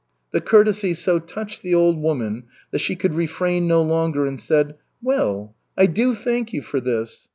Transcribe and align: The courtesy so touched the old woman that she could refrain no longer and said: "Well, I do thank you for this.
The 0.31 0.41
courtesy 0.41 0.95
so 0.95 1.19
touched 1.19 1.61
the 1.61 1.75
old 1.75 2.01
woman 2.01 2.45
that 2.71 2.79
she 2.79 2.95
could 2.95 3.13
refrain 3.13 3.67
no 3.67 3.83
longer 3.83 4.25
and 4.25 4.41
said: 4.41 4.73
"Well, 4.99 5.53
I 5.77 5.85
do 5.85 6.15
thank 6.15 6.53
you 6.53 6.63
for 6.63 6.81
this. 6.81 7.29